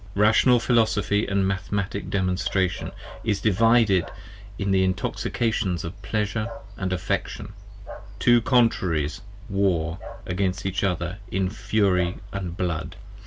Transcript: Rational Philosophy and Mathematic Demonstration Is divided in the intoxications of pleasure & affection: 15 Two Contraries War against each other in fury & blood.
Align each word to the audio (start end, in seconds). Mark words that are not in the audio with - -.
Rational 0.15 0.59
Philosophy 0.59 1.27
and 1.27 1.47
Mathematic 1.47 2.09
Demonstration 2.09 2.91
Is 3.23 3.39
divided 3.39 4.07
in 4.57 4.71
the 4.71 4.83
intoxications 4.83 5.83
of 5.83 6.01
pleasure 6.01 6.49
& 6.69 6.75
affection: 6.79 7.53
15 7.85 7.95
Two 8.17 8.41
Contraries 8.41 9.21
War 9.47 9.99
against 10.25 10.65
each 10.65 10.83
other 10.83 11.19
in 11.31 11.51
fury 11.51 12.17
& 12.27 12.33
blood. 12.33 12.95